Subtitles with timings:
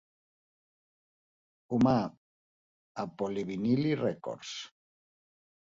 [1.75, 1.93] Humà
[3.03, 4.59] a Polyvinyl Records.